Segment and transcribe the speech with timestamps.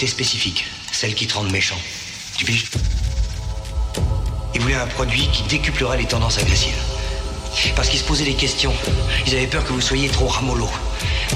[0.00, 1.78] propriétés spécifiques, celles qui te rendent méchant.
[4.54, 6.80] Ils voulaient un produit qui décuplerait les tendances agressives.
[7.76, 8.72] Parce qu'ils se posaient des questions.
[9.26, 10.68] Ils avaient peur que vous soyez trop ramollo,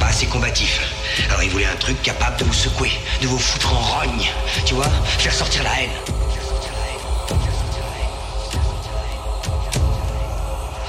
[0.01, 0.81] pas assez combatif.
[1.29, 4.31] Alors ils voulaient un truc capable de vous secouer, de vous foutre en rogne.
[4.65, 4.89] Tu vois?
[5.19, 5.91] Faire sortir la haine.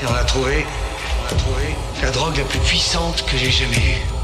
[0.01, 0.65] Et on a trouvé,
[1.23, 4.14] on a trouvé la drogue la plus puissante que j'ai jamais eue.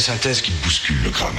[0.00, 1.36] De synthèse qui bouscule le crâne.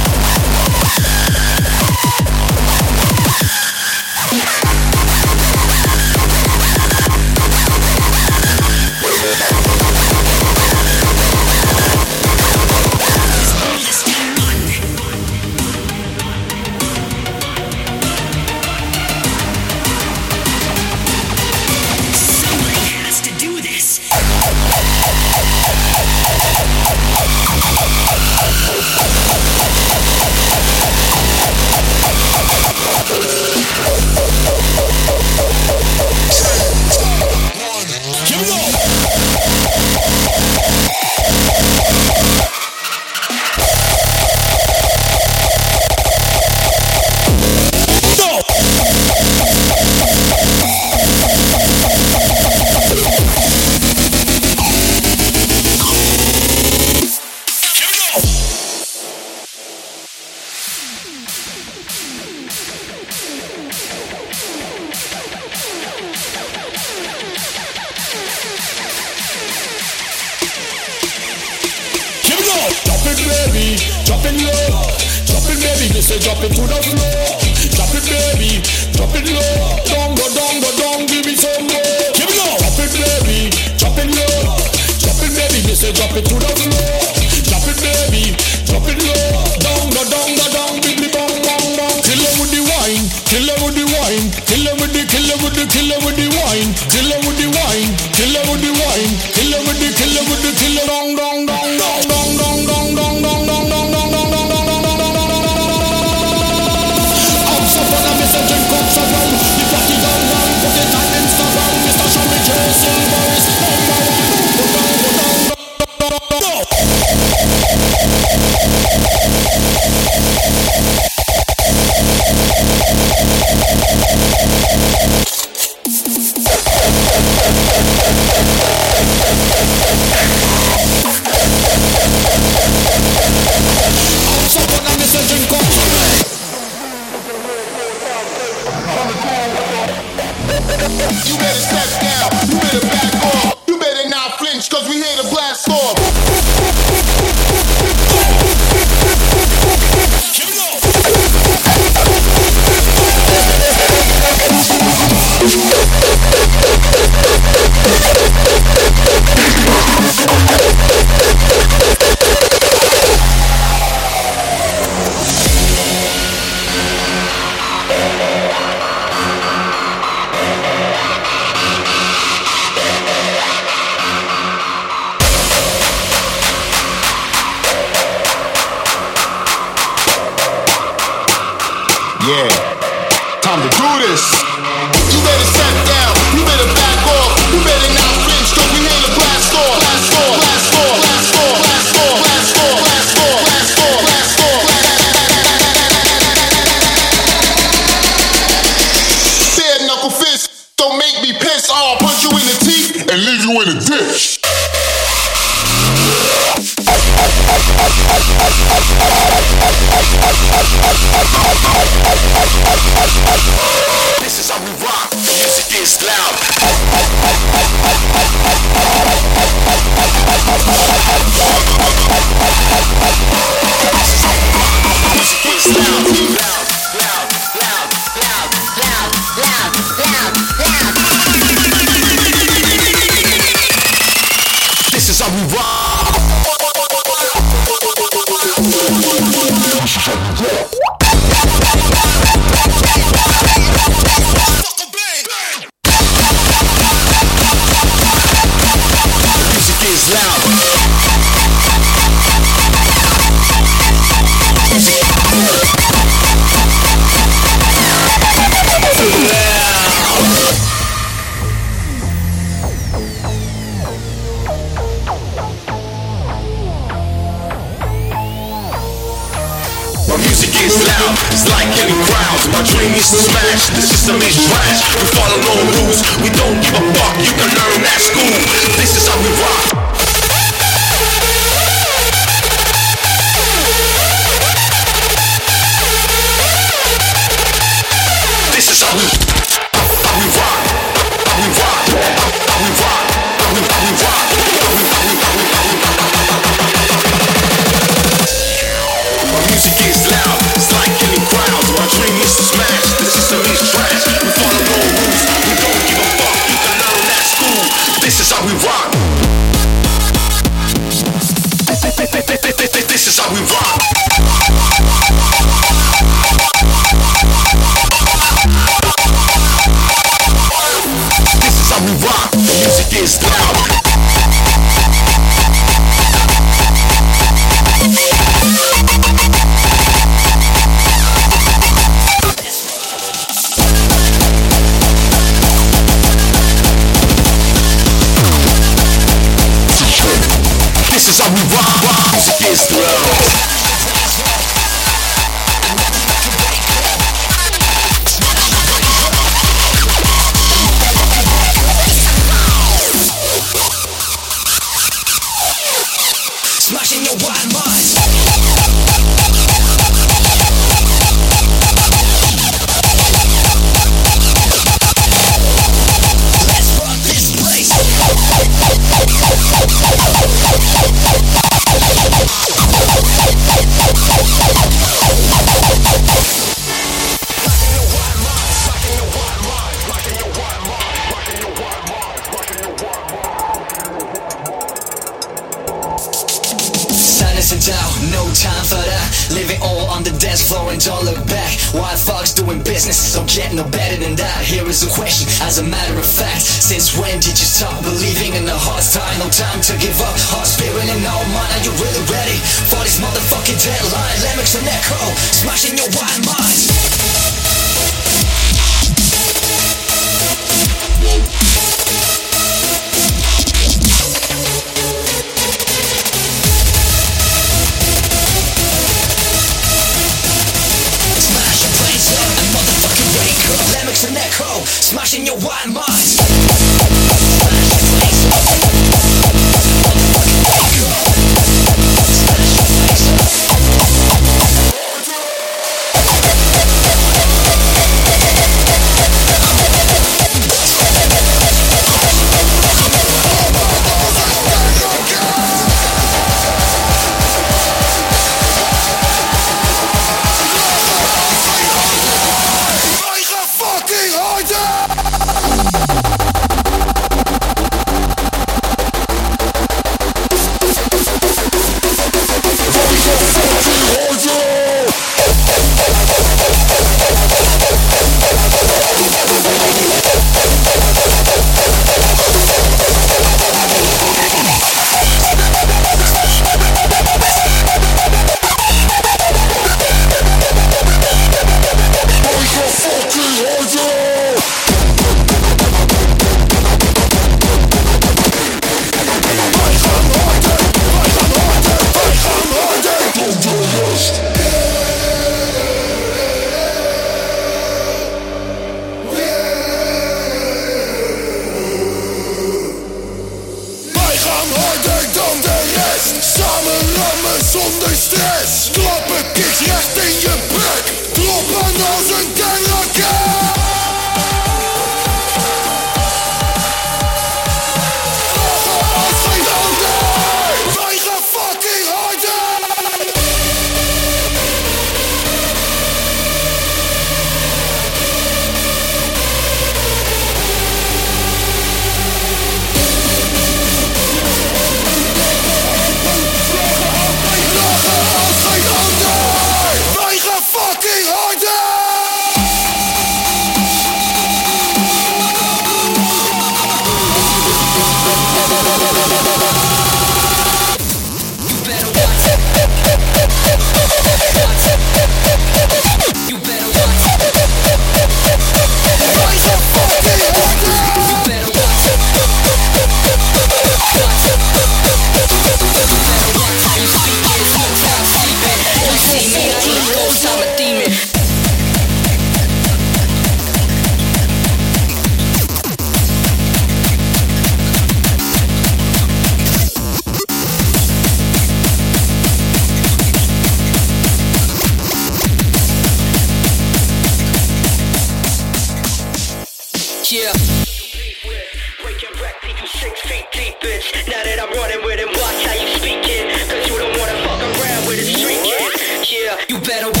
[599.71, 600.00] Better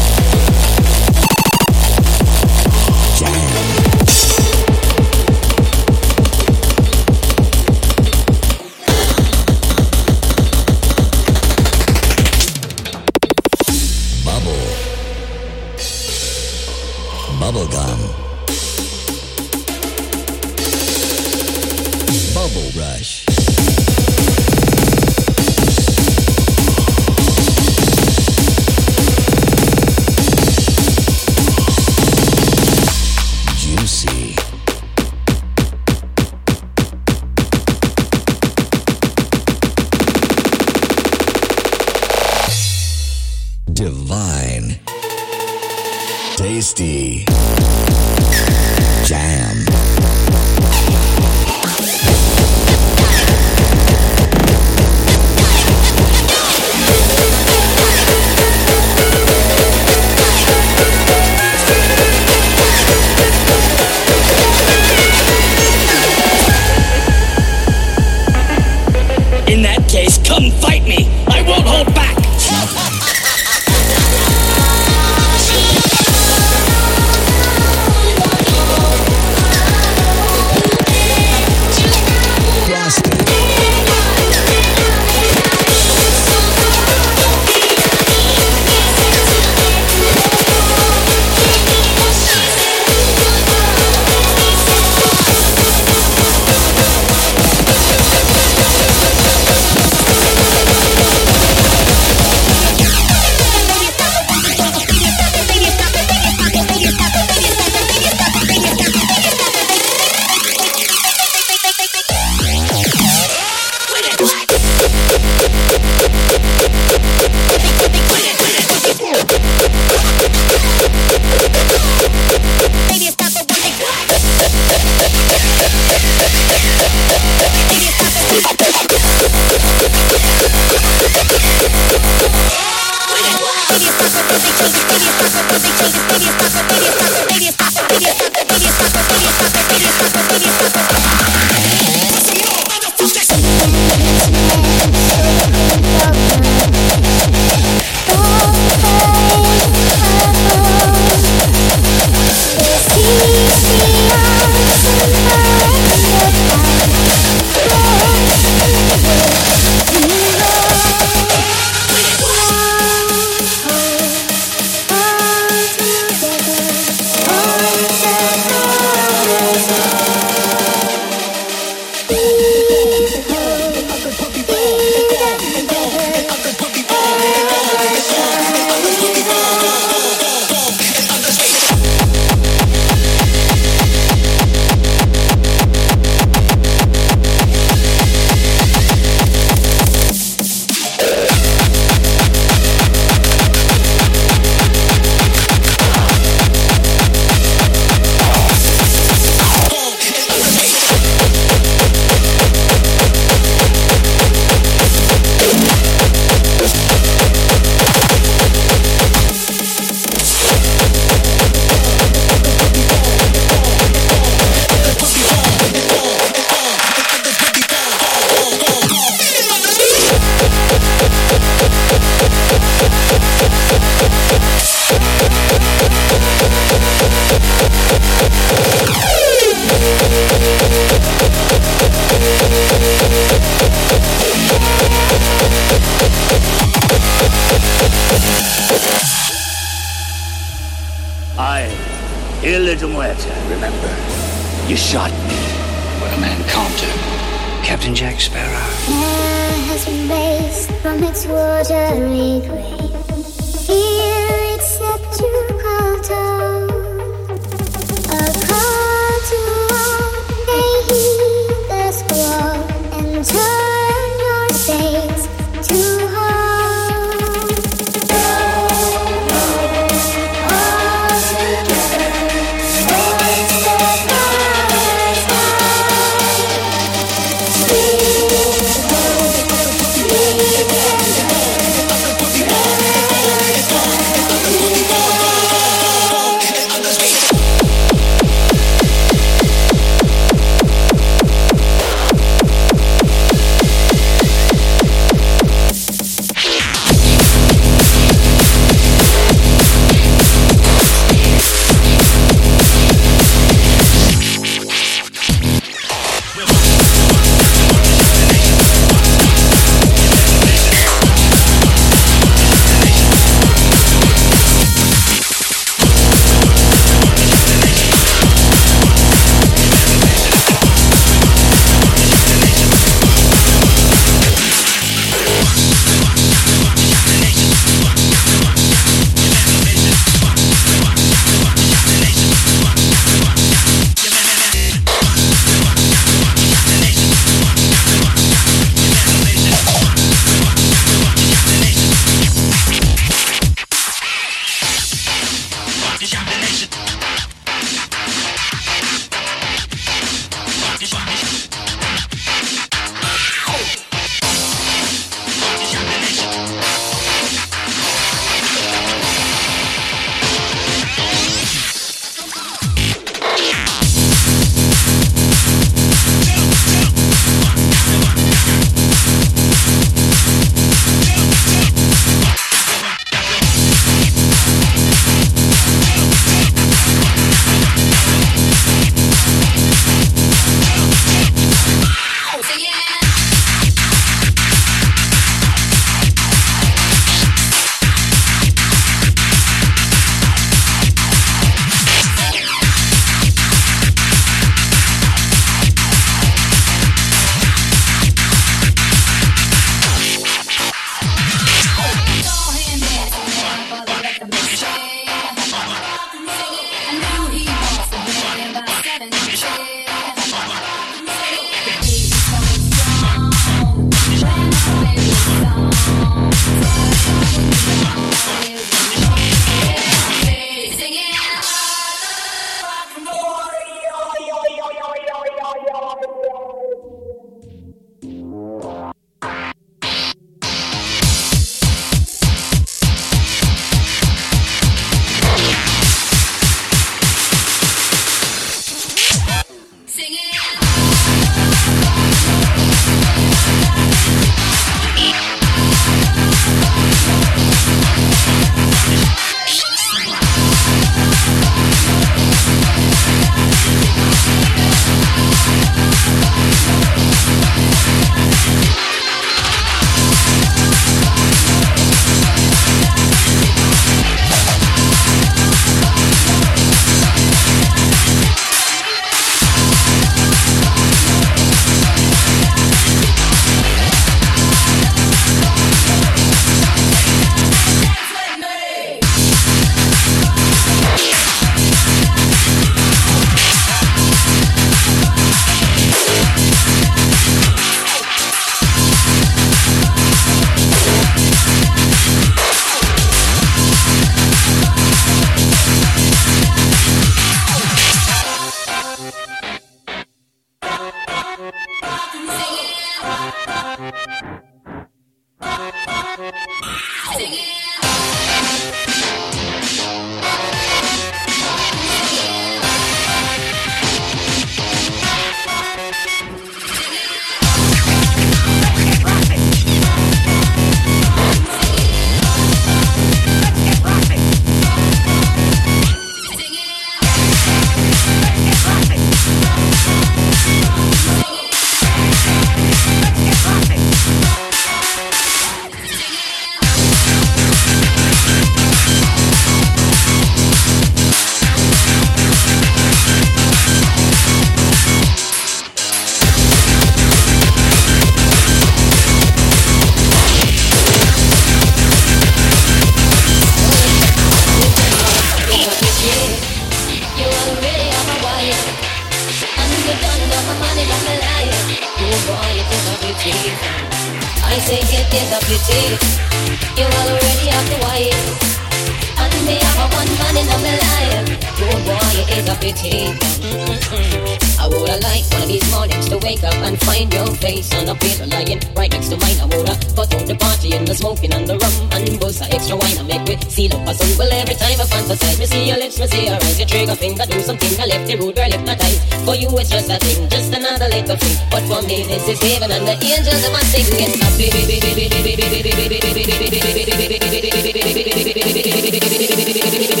[599.43, 600.00] Thank you.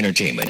[0.00, 0.49] Entertainment.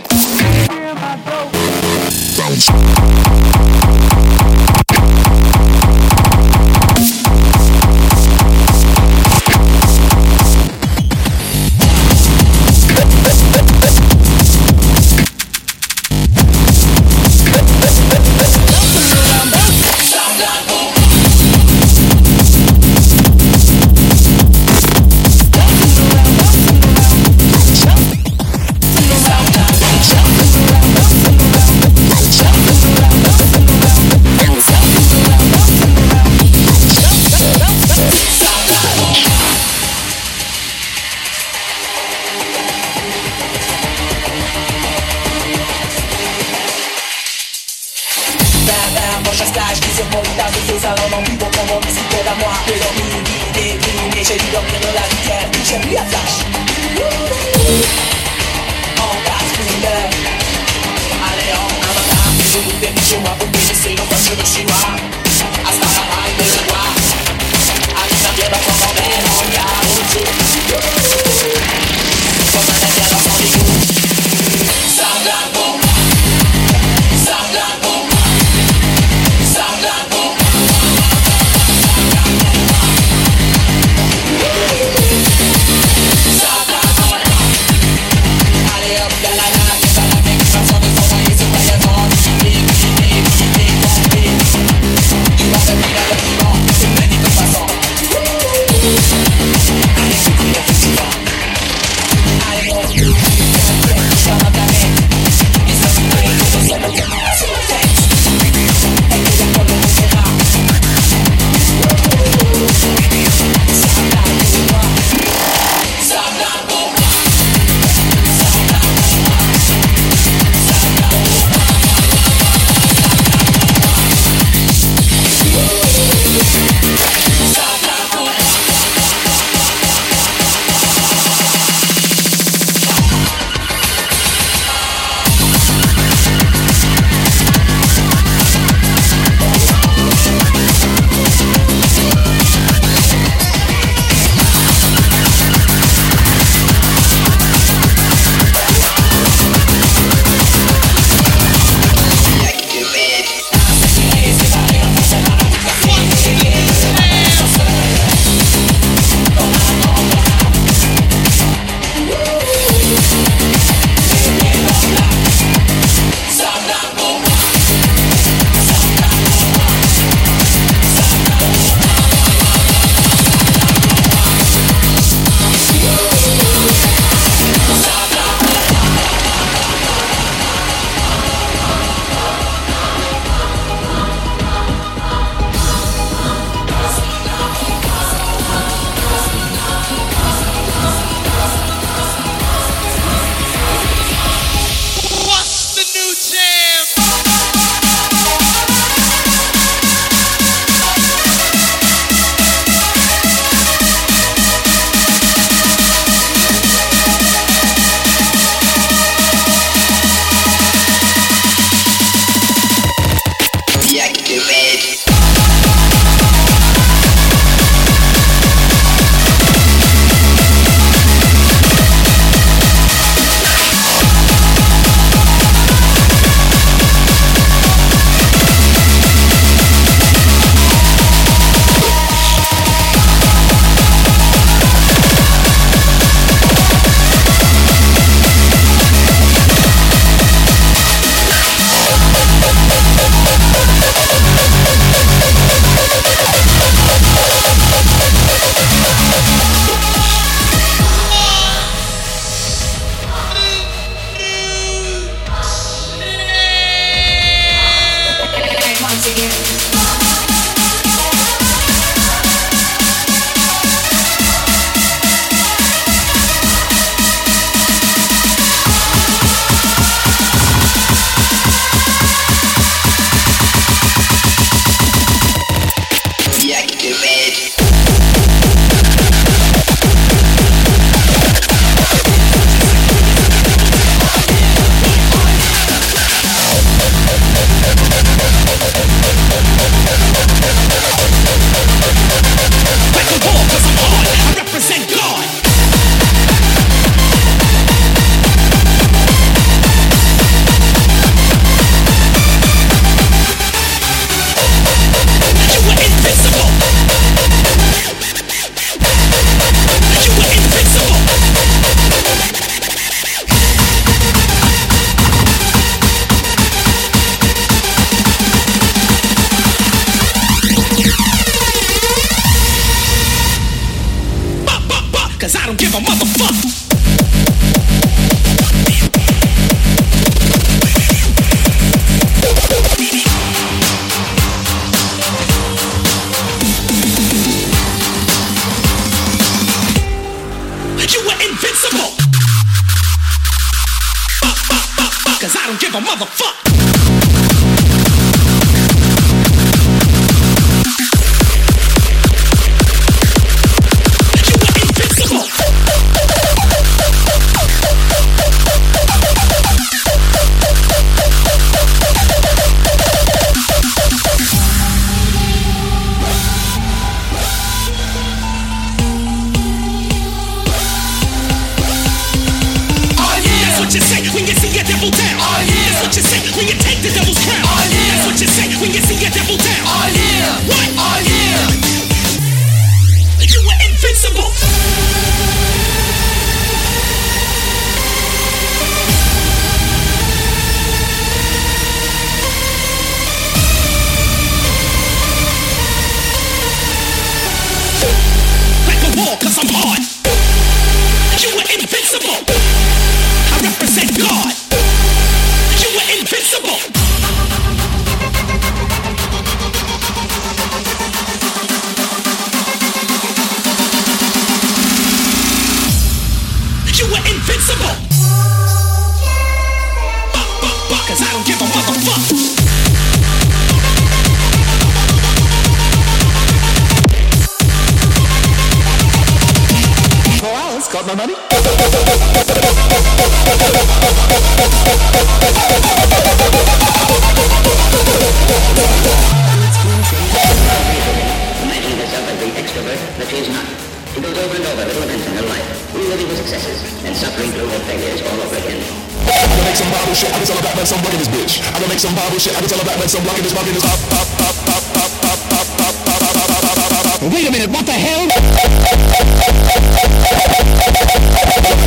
[449.51, 451.43] Make some Bible shit, I can tell a black man some bucket this bitch.
[451.43, 453.35] I can make some Bible shit, I can tell a black man some bucket this
[453.35, 456.87] bucket this pop pop pop pop pop pop pop pop pop pop pop pop, pop,
[456.87, 457.11] pop.
[457.11, 458.07] Wait a minute, what the hell?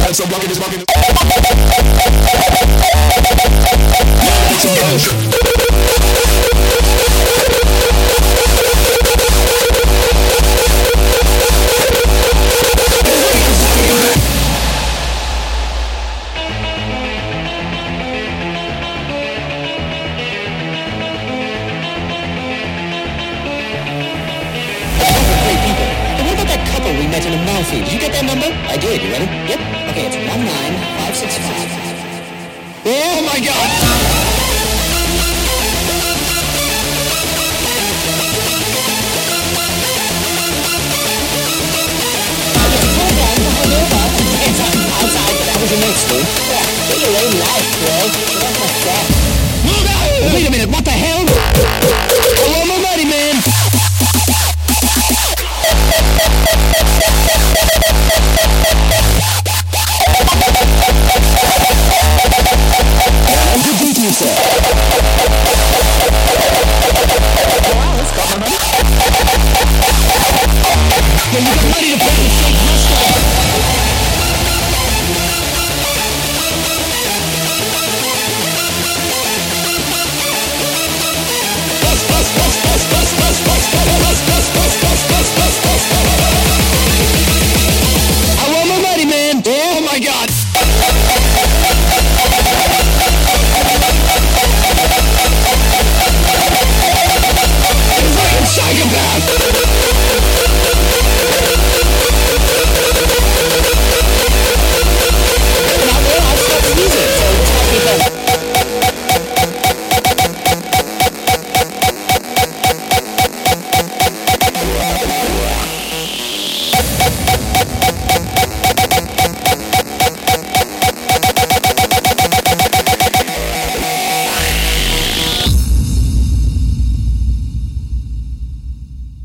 [0.07, 0.93] And some bucket this bucket this